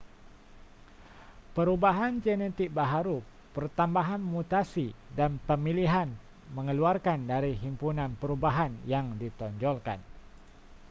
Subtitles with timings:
[1.55, 3.17] perubahan genetik baharu
[3.55, 6.09] pertambahan mutasi dan pemilihan
[6.57, 9.99] mengeluarkan dari himpunan perubahan yang ditonjolkan